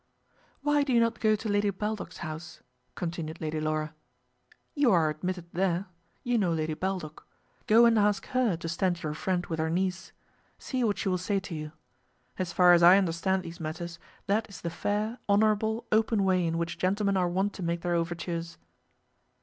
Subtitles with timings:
[0.63, 2.61] "Why do you not go to Lady Baldock's house?"
[2.95, 3.93] continued Lady Laura.
[4.73, 5.89] "You are admitted there.
[6.23, 7.27] You know Lady Baldock.
[7.67, 10.11] Go and ask her to stand your friend with her niece.
[10.57, 11.71] See what she will say to you.
[12.39, 16.57] As far as I understand these matters, that is the fair, honourable, open way in
[16.57, 18.57] which gentlemen are wont to make their overtures."